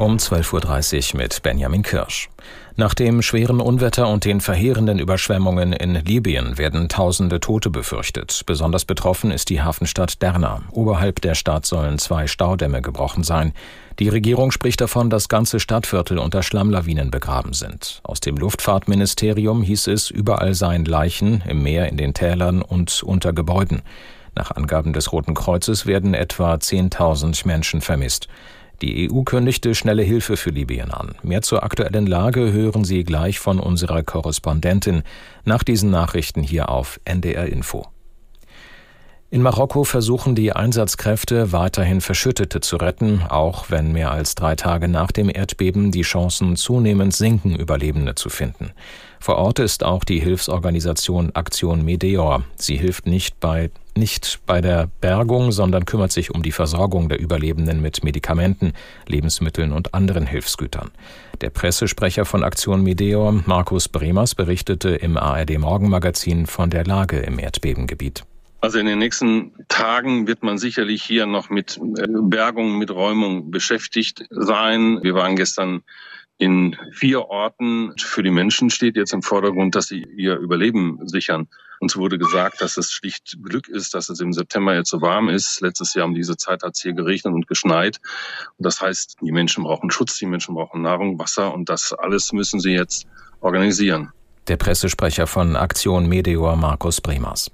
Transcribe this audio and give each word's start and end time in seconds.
Um 0.00 0.16
12.30 0.16 1.12
Uhr 1.12 1.20
mit 1.20 1.42
Benjamin 1.42 1.82
Kirsch. 1.82 2.30
Nach 2.74 2.94
dem 2.94 3.20
schweren 3.20 3.60
Unwetter 3.60 4.08
und 4.08 4.24
den 4.24 4.40
verheerenden 4.40 4.98
Überschwemmungen 4.98 5.74
in 5.74 5.94
Libyen 5.94 6.56
werden 6.56 6.88
tausende 6.88 7.38
Tote 7.38 7.68
befürchtet. 7.68 8.44
Besonders 8.46 8.86
betroffen 8.86 9.30
ist 9.30 9.50
die 9.50 9.60
Hafenstadt 9.60 10.22
Derna. 10.22 10.62
Oberhalb 10.70 11.20
der 11.20 11.34
Stadt 11.34 11.66
sollen 11.66 11.98
zwei 11.98 12.28
Staudämme 12.28 12.80
gebrochen 12.80 13.24
sein. 13.24 13.52
Die 13.98 14.08
Regierung 14.08 14.52
spricht 14.52 14.80
davon, 14.80 15.10
dass 15.10 15.28
ganze 15.28 15.60
Stadtviertel 15.60 16.18
unter 16.18 16.42
Schlammlawinen 16.42 17.10
begraben 17.10 17.52
sind. 17.52 18.00
Aus 18.02 18.20
dem 18.20 18.38
Luftfahrtministerium 18.38 19.62
hieß 19.62 19.88
es, 19.88 20.08
überall 20.08 20.54
seien 20.54 20.86
Leichen 20.86 21.42
im 21.46 21.62
Meer, 21.62 21.90
in 21.90 21.98
den 21.98 22.14
Tälern 22.14 22.62
und 22.62 23.02
unter 23.02 23.34
Gebäuden. 23.34 23.82
Nach 24.34 24.50
Angaben 24.50 24.94
des 24.94 25.12
Roten 25.12 25.34
Kreuzes 25.34 25.84
werden 25.84 26.14
etwa 26.14 26.54
10.000 26.54 27.46
Menschen 27.46 27.82
vermisst. 27.82 28.28
Die 28.82 29.10
EU 29.10 29.22
kündigte 29.22 29.74
schnelle 29.74 30.02
Hilfe 30.02 30.36
für 30.36 30.50
Libyen 30.50 30.90
an. 30.90 31.14
Mehr 31.22 31.42
zur 31.42 31.62
aktuellen 31.62 32.06
Lage 32.06 32.52
hören 32.52 32.84
Sie 32.84 33.04
gleich 33.04 33.38
von 33.38 33.60
unserer 33.60 34.02
Korrespondentin 34.02 35.02
nach 35.44 35.62
diesen 35.62 35.90
Nachrichten 35.90 36.42
hier 36.42 36.70
auf 36.70 36.98
NDR 37.04 37.46
Info. 37.46 37.86
In 39.32 39.42
Marokko 39.42 39.84
versuchen 39.84 40.34
die 40.34 40.52
Einsatzkräfte 40.52 41.52
weiterhin 41.52 42.00
Verschüttete 42.00 42.60
zu 42.60 42.74
retten, 42.76 43.22
auch 43.28 43.70
wenn 43.70 43.92
mehr 43.92 44.10
als 44.10 44.34
drei 44.34 44.56
Tage 44.56 44.88
nach 44.88 45.12
dem 45.12 45.30
Erdbeben 45.32 45.92
die 45.92 46.02
Chancen 46.02 46.56
zunehmend 46.56 47.14
sinken, 47.14 47.54
Überlebende 47.54 48.16
zu 48.16 48.28
finden. 48.28 48.72
Vor 49.20 49.36
Ort 49.36 49.60
ist 49.60 49.84
auch 49.84 50.02
die 50.02 50.18
Hilfsorganisation 50.18 51.30
Aktion 51.36 51.84
Meteor. 51.84 52.42
Sie 52.56 52.76
hilft 52.76 53.06
nicht 53.06 53.38
bei, 53.38 53.70
nicht 53.96 54.40
bei 54.46 54.60
der 54.60 54.88
Bergung, 55.00 55.52
sondern 55.52 55.84
kümmert 55.84 56.10
sich 56.10 56.34
um 56.34 56.42
die 56.42 56.50
Versorgung 56.50 57.08
der 57.08 57.20
Überlebenden 57.20 57.80
mit 57.80 58.02
Medikamenten, 58.02 58.72
Lebensmitteln 59.06 59.70
und 59.70 59.94
anderen 59.94 60.26
Hilfsgütern. 60.26 60.90
Der 61.40 61.50
Pressesprecher 61.50 62.24
von 62.24 62.42
Aktion 62.42 62.82
Meteor, 62.82 63.30
Markus 63.46 63.88
Bremers, 63.88 64.34
berichtete 64.34 64.88
im 64.88 65.16
ARD 65.16 65.56
Morgenmagazin 65.60 66.46
von 66.46 66.68
der 66.68 66.84
Lage 66.84 67.20
im 67.20 67.38
Erdbebengebiet. 67.38 68.24
Also 68.62 68.78
in 68.78 68.86
den 68.86 68.98
nächsten 68.98 69.52
Tagen 69.68 70.26
wird 70.26 70.42
man 70.42 70.58
sicherlich 70.58 71.02
hier 71.02 71.24
noch 71.24 71.48
mit 71.48 71.78
äh, 71.78 72.06
Bergung, 72.08 72.76
mit 72.76 72.90
Räumung 72.90 73.50
beschäftigt 73.50 74.24
sein. 74.28 74.98
Wir 75.02 75.14
waren 75.14 75.36
gestern 75.36 75.82
in 76.36 76.76
vier 76.92 77.26
Orten. 77.26 77.94
Für 77.98 78.22
die 78.22 78.30
Menschen 78.30 78.68
steht 78.68 78.96
jetzt 78.96 79.14
im 79.14 79.22
Vordergrund, 79.22 79.74
dass 79.74 79.86
sie 79.86 80.06
ihr 80.16 80.36
Überleben 80.36 80.98
sichern. 81.06 81.48
Uns 81.80 81.96
wurde 81.96 82.18
gesagt, 82.18 82.60
dass 82.60 82.76
es 82.76 82.92
schlicht 82.92 83.38
Glück 83.42 83.68
ist, 83.68 83.94
dass 83.94 84.10
es 84.10 84.20
im 84.20 84.34
September 84.34 84.74
jetzt 84.74 84.90
so 84.90 85.00
warm 85.00 85.30
ist. 85.30 85.62
Letztes 85.62 85.94
Jahr 85.94 86.04
um 86.04 86.14
diese 86.14 86.36
Zeit 86.36 86.62
hat 86.62 86.76
es 86.76 86.82
hier 86.82 86.92
geregnet 86.92 87.32
und 87.32 87.46
geschneit. 87.46 87.98
Und 88.58 88.66
das 88.66 88.82
heißt, 88.82 89.16
die 89.22 89.32
Menschen 89.32 89.64
brauchen 89.64 89.90
Schutz, 89.90 90.18
die 90.18 90.26
Menschen 90.26 90.54
brauchen 90.54 90.82
Nahrung, 90.82 91.18
Wasser 91.18 91.54
und 91.54 91.70
das 91.70 91.94
alles 91.94 92.32
müssen 92.32 92.60
sie 92.60 92.72
jetzt 92.72 93.06
organisieren. 93.40 94.12
Der 94.48 94.58
Pressesprecher 94.58 95.26
von 95.26 95.56
Aktion 95.56 96.06
Meteor 96.08 96.56
Markus 96.56 97.00
Bremers. 97.00 97.50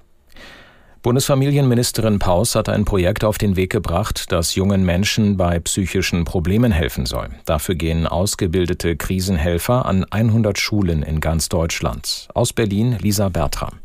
Bundesfamilienministerin 1.07 2.19
Paus 2.19 2.53
hat 2.53 2.67
ein 2.67 2.83
Projekt 2.83 3.23
auf 3.23 3.37
den 3.37 3.55
Weg 3.55 3.71
gebracht, 3.71 4.29
das 4.29 4.55
jungen 4.55 4.83
Menschen 4.83 5.37
bei 5.37 5.57
psychischen 5.57 6.25
Problemen 6.25 6.73
helfen 6.73 7.05
soll. 7.05 7.29
Dafür 7.45 7.75
gehen 7.75 8.05
ausgebildete 8.05 8.97
Krisenhelfer 8.97 9.85
an 9.85 10.03
100 10.03 10.59
Schulen 10.59 11.03
in 11.03 11.21
ganz 11.21 11.47
Deutschland. 11.47 12.27
Aus 12.33 12.51
Berlin 12.51 12.97
Lisa 12.99 13.29
Bertram. 13.29 13.79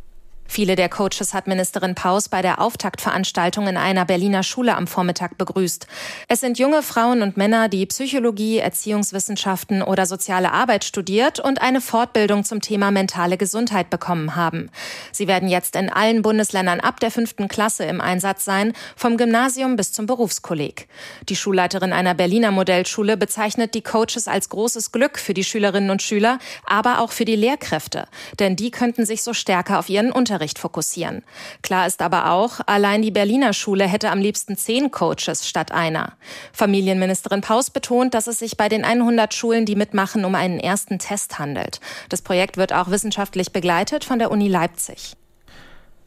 Viele 0.46 0.76
der 0.76 0.90
Coaches 0.90 1.32
hat 1.32 1.46
Ministerin 1.46 1.94
Paus 1.94 2.28
bei 2.28 2.42
der 2.42 2.60
Auftaktveranstaltung 2.60 3.68
in 3.68 3.78
einer 3.78 4.04
Berliner 4.04 4.42
Schule 4.42 4.76
am 4.76 4.86
Vormittag 4.86 5.38
begrüßt. 5.38 5.86
Es 6.28 6.40
sind 6.40 6.58
junge 6.58 6.82
Frauen 6.82 7.22
und 7.22 7.38
Männer, 7.38 7.70
die 7.70 7.86
Psychologie, 7.86 8.58
Erziehungswissenschaften 8.58 9.82
oder 9.82 10.04
soziale 10.04 10.52
Arbeit 10.52 10.84
studiert 10.84 11.40
und 11.40 11.62
eine 11.62 11.80
Fortbildung 11.80 12.44
zum 12.44 12.60
Thema 12.60 12.90
mentale 12.90 13.38
Gesundheit 13.38 13.88
bekommen 13.88 14.36
haben. 14.36 14.68
Sie 15.10 15.26
werden 15.26 15.48
jetzt 15.48 15.74
in 15.74 15.88
allen 15.88 16.20
Bundesländern 16.20 16.80
ab 16.80 17.00
der 17.00 17.10
fünften 17.10 17.48
Klasse 17.48 17.84
im 17.84 18.02
Einsatz 18.02 18.44
sein, 18.44 18.74
vom 18.94 19.16
Gymnasium 19.16 19.76
bis 19.76 19.92
zum 19.92 20.04
Berufskolleg. 20.04 20.86
Die 21.30 21.36
Schulleiterin 21.36 21.94
einer 21.94 22.14
Berliner 22.14 22.50
Modellschule 22.50 23.16
bezeichnet 23.16 23.74
die 23.74 23.82
Coaches 23.82 24.28
als 24.28 24.50
großes 24.50 24.92
Glück 24.92 25.18
für 25.18 25.32
die 25.32 25.44
Schülerinnen 25.44 25.88
und 25.88 26.02
Schüler, 26.02 26.38
aber 26.66 27.00
auch 27.00 27.12
für 27.12 27.24
die 27.24 27.36
Lehrkräfte, 27.36 28.06
denn 28.38 28.54
die 28.54 28.70
könnten 28.70 29.06
sich 29.06 29.22
so 29.22 29.32
stärker 29.32 29.78
auf 29.78 29.88
ihren 29.88 30.12
Unterricht 30.12 30.31
Unterricht 30.32 30.58
fokussieren. 30.58 31.22
Klar 31.60 31.86
ist 31.86 32.00
aber 32.00 32.30
auch, 32.30 32.60
allein 32.64 33.02
die 33.02 33.10
Berliner 33.10 33.52
Schule 33.52 33.86
hätte 33.86 34.10
am 34.10 34.18
liebsten 34.18 34.56
zehn 34.56 34.90
Coaches 34.90 35.46
statt 35.46 35.72
einer. 35.72 36.14
Familienministerin 36.54 37.42
Paus 37.42 37.68
betont, 37.68 38.14
dass 38.14 38.28
es 38.28 38.38
sich 38.38 38.56
bei 38.56 38.70
den 38.70 38.82
100 38.82 39.34
Schulen, 39.34 39.66
die 39.66 39.76
mitmachen, 39.76 40.24
um 40.24 40.34
einen 40.34 40.58
ersten 40.58 40.98
Test 40.98 41.38
handelt. 41.38 41.80
Das 42.08 42.22
Projekt 42.22 42.56
wird 42.56 42.72
auch 42.72 42.88
wissenschaftlich 42.88 43.52
begleitet 43.52 44.04
von 44.04 44.18
der 44.18 44.30
Uni 44.30 44.48
Leipzig. 44.48 45.16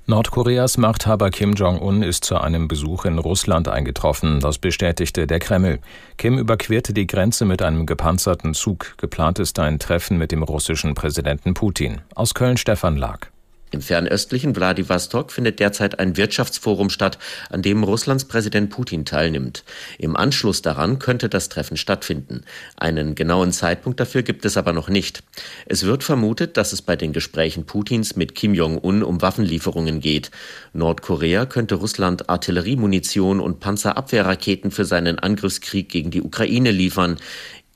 Nordkoreas 0.07 0.77
Machthaber 0.77 1.29
Kim 1.29 1.53
Jong-un 1.53 2.01
ist 2.01 2.25
zu 2.25 2.39
einem 2.39 2.67
Besuch 2.67 3.05
in 3.05 3.19
Russland 3.19 3.67
eingetroffen. 3.67 4.39
Das 4.39 4.57
bestätigte 4.57 5.27
der 5.27 5.39
Kreml. 5.39 5.79
Kim 6.17 6.39
überquerte 6.39 6.93
die 6.93 7.05
Grenze 7.05 7.45
mit 7.45 7.61
einem 7.61 7.85
gepanzerten 7.85 8.55
Zug. 8.55 8.95
Geplant 8.97 9.37
ist 9.37 9.59
ein 9.59 9.77
Treffen 9.77 10.17
mit 10.17 10.31
dem 10.31 10.41
russischen 10.41 10.95
Präsidenten 10.95 11.53
Putin. 11.53 12.01
Aus 12.15 12.33
Köln 12.33 12.57
Stefan 12.57 12.97
Lag. 12.97 13.29
Im 13.71 13.81
fernöstlichen 13.81 14.55
Wladiwostok 14.55 15.31
findet 15.31 15.59
derzeit 15.59 15.99
ein 15.99 16.17
Wirtschaftsforum 16.17 16.89
statt, 16.89 17.17
an 17.49 17.61
dem 17.61 17.83
Russlands 17.83 18.25
Präsident 18.25 18.69
Putin 18.69 19.05
teilnimmt. 19.05 19.63
Im 19.97 20.15
Anschluss 20.15 20.61
daran 20.61 20.99
könnte 20.99 21.29
das 21.29 21.49
Treffen 21.49 21.75
stattfinden. 21.75 22.43
Einen 22.77 23.15
genauen 23.15 23.51
Zeitpunkt 23.51 23.99
dafür 23.99 24.21
gibt 24.21 24.45
es 24.45 24.55
aber 24.55 24.71
noch 24.71 24.87
nicht. 24.87 25.23
Es 25.65 25.83
wird 25.83 26.03
vermutet, 26.03 26.57
dass 26.57 26.73
es 26.73 26.81
bei 26.81 26.95
den 26.95 27.11
Gesprächen 27.11 27.65
Putins 27.65 28.15
mit 28.15 28.35
Kim 28.35 28.53
Jong-un 28.53 29.03
um 29.03 29.21
Waffenlieferungen 29.21 29.99
geht. 29.99 30.31
Nordkorea 30.73 31.45
könnte 31.45 31.75
Russland 31.75 32.29
Artilleriemunition 32.29 33.39
und 33.39 33.59
Panzerabwehrraketen 33.59 34.71
für 34.71 34.85
seinen 34.85 35.19
Angriffskrieg 35.19 35.89
gegen 35.89 36.11
die 36.11 36.21
Ukraine 36.21 36.71
liefern. 36.71 37.17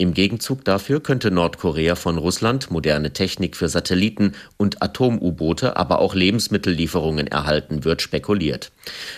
Im 0.02 0.14
Gegenzug 0.14 0.64
dafür 0.64 1.02
könnte 1.02 1.30
Nordkorea 1.30 1.96
von 1.96 2.18
Russland 2.18 2.72
moderne 2.72 3.12
Technik 3.12 3.58
für 3.58 3.68
Satelliten 3.68 4.32
und 4.56 4.82
Atom-U-Boote, 4.82 5.76
aber 5.76 6.00
auch 6.00 6.16
Lebensmittellieferungen 6.16 7.28
erhalten, 7.28 7.84
wird 7.84 8.02
spekuliert. 8.02 8.72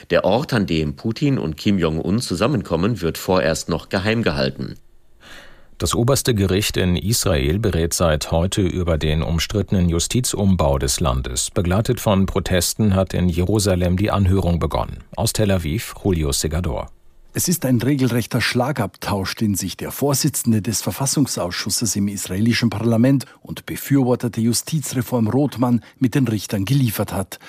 Der 0.10 0.26
Ort, 0.26 0.54
an 0.54 0.66
dem 0.66 0.96
Putin 0.96 1.38
und 1.38 1.56
Kim 1.56 1.78
Jong-un 1.78 2.20
zusammenkommen, 2.20 3.00
wird 3.00 3.20
vorerst 3.20 3.70
noch 3.70 3.90
geheim 3.90 4.24
gehalten. 4.24 4.74
Das 5.78 5.94
oberste 5.94 6.34
Gericht 6.34 6.78
in 6.78 6.96
Israel 6.96 7.60
berät 7.60 7.94
seit 7.94 8.32
heute 8.32 8.64
über 8.64 8.98
den 8.98 9.22
umstrittenen 9.22 9.88
Justizumbau 9.88 10.80
des 10.80 11.00
Landes. 11.00 11.52
Begleitet 11.52 12.00
von 12.00 12.26
Protesten 12.26 12.96
hat 12.96 13.14
in 13.14 13.30
Jerusalem 13.30 13.98
die 13.98 14.10
Anhörung 14.10 14.58
begonnen. 14.58 15.04
Aus 15.16 15.32
Tel 15.32 15.52
Aviv, 15.52 15.94
Julio 16.04 16.32
Segador. 16.32 16.90
Es 17.34 17.48
ist 17.48 17.66
ein 17.66 17.82
regelrechter 17.82 18.42
Schlagabtausch, 18.42 19.36
den 19.36 19.56
sich 19.56 19.78
der 19.78 19.92
Vorsitzende 19.92 20.62
des 20.62 20.82
Verfassungsausschusses 20.82 21.96
im 21.96 22.10
israelischen 22.10 22.70
Parlament 22.70 23.26
und 23.42 23.66
Befürworter 23.66 24.30
der 24.30 24.44
Justizreform 24.44 25.30
Rothmann 25.30 25.82
mit 25.98 26.14
den 26.14 26.28
Richtern 26.28 26.66
geliefert 26.66 27.14
hat. 27.14 27.40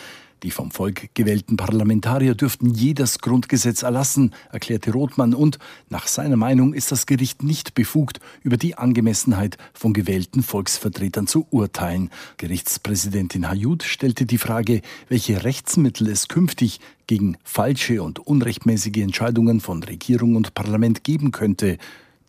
Die 0.43 0.51
vom 0.51 0.73
Volk 0.73 1.15
gewählten 1.15 1.57
Parlamentarier 1.57 2.35
dürften 2.35 2.75
jedes 2.75 3.21
Grundgesetz 3.21 3.83
erlassen, 3.83 4.35
erklärte 4.51 4.91
Rothmann, 4.91 5.35
und 5.35 5.61
nach 5.89 6.09
seiner 6.09 6.37
Meinung 6.37 6.75
ist 6.75 6.91
das 6.91 7.07
Gericht 7.07 7.45
nicht 7.45 7.75
befugt, 7.75 8.19
über 8.43 8.57
die 8.57 8.77
Angemessenheit 8.77 9.57
von 9.73 9.93
gewählten 9.93 10.43
Volksvertretern 10.43 11.29
zu 11.29 11.47
urteilen. 11.51 12.11
Gerichtspräsidentin 12.39 13.49
Hayut 13.49 13.85
stellte 13.85 14.27
die 14.27 14.39
Frage, 14.39 14.83
welche 15.09 15.45
Rechtsmittel 15.45 16.09
es 16.09 16.27
künftig 16.27 16.81
gegen 17.07 17.37
falsche 17.45 18.03
und 18.03 18.19
unrechtmäßige 18.19 18.97
Entscheidungen 18.97 19.61
von 19.61 19.83
Regierung 19.85 20.35
und 20.35 20.55
Parlament 20.55 21.05
geben 21.05 21.31
könnte. 21.31 21.79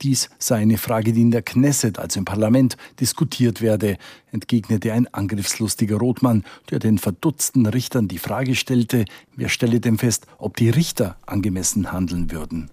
Dies 0.03 0.29
sei 0.38 0.57
eine 0.57 0.77
Frage, 0.77 1.13
die 1.13 1.21
in 1.21 1.31
der 1.31 1.41
Knesset, 1.41 1.97
also 1.97 2.19
im 2.19 2.25
Parlament, 2.25 2.75
diskutiert 3.00 3.61
werde, 3.61 3.97
entgegnete 4.33 4.91
ein 4.91 5.07
angriffslustiger 5.07 5.95
Rothmann, 5.95 6.44
der 6.69 6.79
den 6.79 6.97
verdutzten 6.97 7.65
Richtern 7.65 8.09
die 8.09 8.17
Frage 8.17 8.55
stellte, 8.55 9.05
wer 9.38 9.47
stelle 9.47 9.79
denn 9.79 9.97
fest, 9.97 10.27
ob 10.38 10.57
die 10.57 10.69
Richter 10.69 11.15
angemessen 11.25 11.94
handeln 11.94 12.31
würden. 12.31 12.69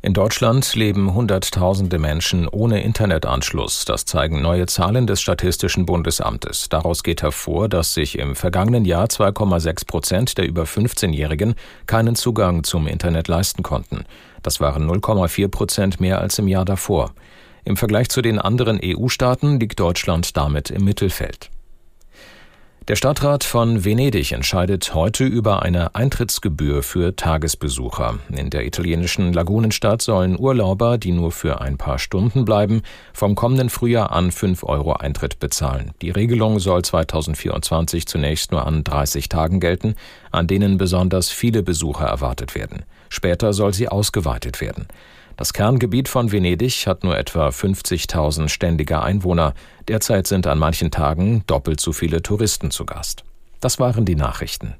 In 0.00 0.14
Deutschland 0.14 0.76
leben 0.76 1.12
Hunderttausende 1.12 1.98
Menschen 1.98 2.46
ohne 2.46 2.82
Internetanschluss. 2.84 3.84
Das 3.84 4.04
zeigen 4.04 4.40
neue 4.40 4.66
Zahlen 4.66 5.08
des 5.08 5.20
Statistischen 5.20 5.86
Bundesamtes. 5.86 6.68
Daraus 6.68 7.02
geht 7.02 7.22
hervor, 7.22 7.68
dass 7.68 7.94
sich 7.94 8.16
im 8.16 8.36
vergangenen 8.36 8.84
Jahr 8.84 9.06
2,6 9.06 9.86
Prozent 9.88 10.38
der 10.38 10.46
über 10.46 10.62
15-Jährigen 10.62 11.56
keinen 11.86 12.14
Zugang 12.14 12.62
zum 12.62 12.86
Internet 12.86 13.26
leisten 13.26 13.64
konnten. 13.64 14.04
Das 14.44 14.60
waren 14.60 14.88
0,4 14.88 15.48
Prozent 15.48 16.00
mehr 16.00 16.20
als 16.20 16.38
im 16.38 16.46
Jahr 16.46 16.64
davor. 16.64 17.12
Im 17.64 17.76
Vergleich 17.76 18.08
zu 18.08 18.22
den 18.22 18.38
anderen 18.38 18.78
EU-Staaten 18.80 19.58
liegt 19.58 19.80
Deutschland 19.80 20.36
damit 20.36 20.70
im 20.70 20.84
Mittelfeld. 20.84 21.50
Der 22.88 22.96
Stadtrat 22.96 23.44
von 23.44 23.84
Venedig 23.84 24.32
entscheidet 24.32 24.94
heute 24.94 25.26
über 25.26 25.60
eine 25.60 25.94
Eintrittsgebühr 25.94 26.82
für 26.82 27.14
Tagesbesucher. 27.14 28.18
In 28.30 28.48
der 28.48 28.64
italienischen 28.64 29.34
Lagunenstadt 29.34 30.00
sollen 30.00 30.38
Urlauber, 30.40 30.96
die 30.96 31.12
nur 31.12 31.30
für 31.30 31.60
ein 31.60 31.76
paar 31.76 31.98
Stunden 31.98 32.46
bleiben, 32.46 32.80
vom 33.12 33.34
kommenden 33.34 33.68
Frühjahr 33.68 34.10
an 34.12 34.32
5 34.32 34.64
Euro 34.64 34.94
Eintritt 34.94 35.38
bezahlen. 35.38 35.90
Die 36.00 36.08
Regelung 36.08 36.60
soll 36.60 36.80
2024 36.80 38.06
zunächst 38.06 38.52
nur 38.52 38.66
an 38.66 38.84
30 38.84 39.28
Tagen 39.28 39.60
gelten, 39.60 39.94
an 40.30 40.46
denen 40.46 40.78
besonders 40.78 41.28
viele 41.28 41.62
Besucher 41.62 42.06
erwartet 42.06 42.54
werden. 42.54 42.84
Später 43.08 43.52
soll 43.52 43.74
sie 43.74 43.88
ausgeweitet 43.88 44.60
werden. 44.60 44.86
Das 45.36 45.52
Kerngebiet 45.52 46.08
von 46.08 46.32
Venedig 46.32 46.86
hat 46.86 47.04
nur 47.04 47.16
etwa 47.16 47.48
50.000 47.48 48.48
ständige 48.48 49.00
Einwohner. 49.02 49.54
Derzeit 49.86 50.26
sind 50.26 50.46
an 50.48 50.58
manchen 50.58 50.90
Tagen 50.90 51.44
doppelt 51.46 51.80
so 51.80 51.92
viele 51.92 52.22
Touristen 52.22 52.72
zu 52.72 52.84
Gast. 52.84 53.22
Das 53.60 53.78
waren 53.78 54.04
die 54.04 54.16
Nachrichten. 54.16 54.74